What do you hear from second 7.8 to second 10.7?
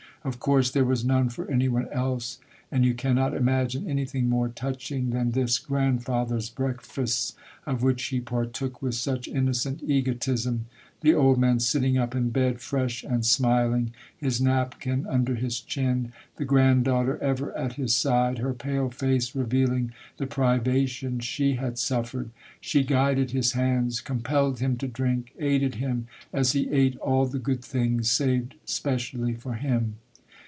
which he partook with such innocent egotism,